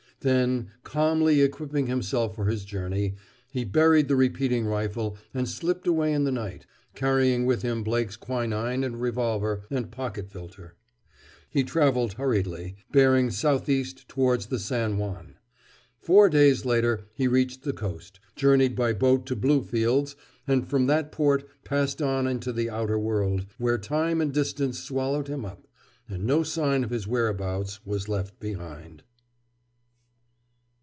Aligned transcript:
Then, 0.23 0.69
calmly 0.83 1.41
equipping 1.41 1.87
himself 1.87 2.35
for 2.35 2.45
his 2.45 2.63
journey, 2.63 3.15
he 3.51 3.63
buried 3.65 4.07
the 4.07 4.15
repeating 4.15 4.67
rifle 4.67 5.17
and 5.33 5.49
slipped 5.49 5.87
away 5.87 6.13
in 6.13 6.25
the 6.25 6.31
night, 6.31 6.67
carrying 6.93 7.47
with 7.47 7.63
him 7.63 7.83
Blake's 7.83 8.17
quinin 8.17 8.83
and 8.83 9.01
revolver 9.01 9.63
and 9.71 9.89
pocket 9.89 10.29
filter. 10.29 10.75
He 11.49 11.63
traveled 11.63 12.13
hurriedly, 12.13 12.75
bearing 12.91 13.31
southeast 13.31 14.07
towards 14.07 14.45
the 14.45 14.59
San 14.59 14.99
Juan. 14.99 15.37
Four 15.99 16.29
days 16.29 16.65
later 16.65 17.07
he 17.15 17.27
reached 17.27 17.63
the 17.63 17.73
coast, 17.73 18.19
journeyed 18.35 18.75
by 18.75 18.93
boat 18.93 19.25
to 19.25 19.35
Bluefields, 19.35 20.15
and 20.45 20.67
from 20.67 20.85
that 20.85 21.11
port 21.11 21.49
passed 21.63 21.99
on 21.99 22.27
into 22.27 22.53
the 22.53 22.69
outer 22.69 22.99
world, 22.99 23.47
where 23.57 23.79
time 23.79 24.21
and 24.21 24.31
distance 24.31 24.77
swallowed 24.77 25.27
him 25.29 25.43
up, 25.45 25.65
and 26.07 26.25
no 26.25 26.43
sign 26.43 26.83
of 26.83 26.91
his 26.91 27.07
whereabouts 27.07 27.83
was 27.87 28.07
left 28.07 28.39
behind. 28.39 29.01